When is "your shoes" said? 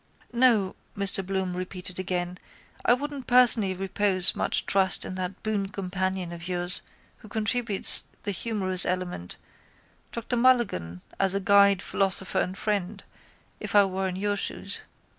14.15-14.81